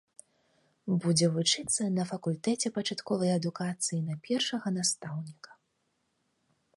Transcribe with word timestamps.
Будзе 1.01 1.27
вучыцца 1.35 1.83
на 1.97 2.05
факультэце 2.11 2.67
пачатковай 2.77 3.31
адукацыі 3.39 4.01
на 4.09 4.15
першага 4.31 4.67
настаўніка. 4.79 5.51